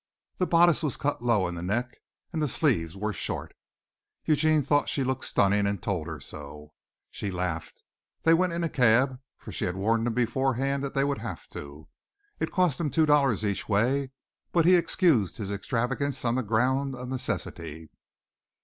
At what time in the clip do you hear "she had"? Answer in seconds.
9.51-9.75